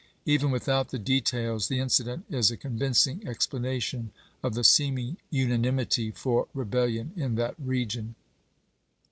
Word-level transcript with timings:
Even 0.25 0.49
without 0.49 0.89
the 0.89 0.97
details 0.97 1.67
the 1.67 1.77
incident 1.79 2.25
is 2.27 2.49
a 2.49 2.57
convinc 2.57 3.05
ing 3.05 3.27
explanation 3.27 4.09
of 4.41 4.55
the 4.55 4.63
seeming 4.63 5.17
unanimity 5.29 6.09
for 6.09 6.47
re 6.55 6.65
belUon 6.65 7.15
in 7.15 7.35
that 7.35 7.53
region. 7.59 8.15